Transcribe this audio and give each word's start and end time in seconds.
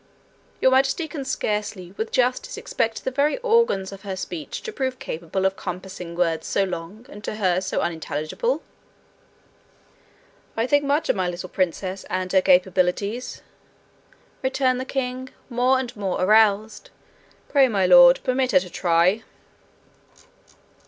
Your 0.59 0.71
Majesty 0.71 1.07
can 1.07 1.23
scarcely 1.23 1.91
with 1.91 2.11
justice 2.11 2.57
expect 2.57 3.03
the 3.03 3.11
very 3.11 3.37
organs 3.43 3.91
of 3.91 4.01
her 4.01 4.15
speech 4.15 4.63
to 4.63 4.73
prove 4.73 4.97
capable 4.97 5.45
of 5.45 5.55
compassing 5.55 6.15
words 6.15 6.47
so 6.47 6.63
long, 6.63 7.05
and 7.07 7.23
to 7.23 7.35
her 7.35 7.61
so 7.61 7.81
unintelligible.' 7.81 8.63
'I 10.57 10.65
think 10.65 10.85
much 10.85 11.07
of 11.07 11.15
my 11.15 11.29
little 11.29 11.49
princess 11.49 12.03
and 12.09 12.31
her 12.31 12.41
capabilities,' 12.41 13.43
returned 14.41 14.79
the 14.79 14.85
king, 14.85 15.29
more 15.51 15.77
and 15.77 15.95
more 15.95 16.19
aroused. 16.19 16.89
'Pray, 17.47 17.67
my 17.67 17.85
lord, 17.85 18.19
permit 18.23 18.53
her 18.53 18.59
to 18.59 18.71
try.' 18.71 19.21